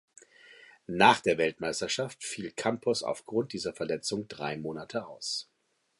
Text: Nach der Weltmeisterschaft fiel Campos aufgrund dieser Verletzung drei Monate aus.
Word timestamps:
Nach 0.87 1.19
der 1.19 1.37
Weltmeisterschaft 1.37 2.23
fiel 2.23 2.49
Campos 2.49 3.03
aufgrund 3.03 3.53
dieser 3.53 3.71
Verletzung 3.73 4.27
drei 4.27 4.57
Monate 4.57 5.05
aus. 5.05 5.47